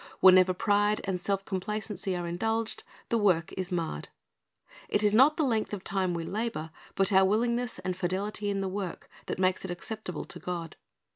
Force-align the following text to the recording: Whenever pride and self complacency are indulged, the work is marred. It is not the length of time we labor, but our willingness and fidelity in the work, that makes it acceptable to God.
Whenever 0.19 0.51
pride 0.51 0.99
and 1.03 1.21
self 1.21 1.45
complacency 1.45 2.15
are 2.15 2.25
indulged, 2.27 2.83
the 3.09 3.19
work 3.19 3.53
is 3.55 3.71
marred. 3.71 4.07
It 4.89 5.03
is 5.03 5.13
not 5.13 5.37
the 5.37 5.43
length 5.43 5.73
of 5.75 5.83
time 5.83 6.15
we 6.15 6.23
labor, 6.23 6.71
but 6.95 7.13
our 7.13 7.23
willingness 7.23 7.77
and 7.77 7.95
fidelity 7.95 8.49
in 8.49 8.61
the 8.61 8.67
work, 8.67 9.07
that 9.27 9.37
makes 9.37 9.63
it 9.63 9.69
acceptable 9.69 10.23
to 10.25 10.39
God. 10.39 10.75